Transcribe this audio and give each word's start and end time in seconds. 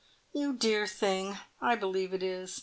"You 0.33 0.53
dear 0.53 0.87
thing! 0.87 1.37
I 1.61 1.75
believe 1.75 2.11
it 2.11 2.23
is. 2.23 2.59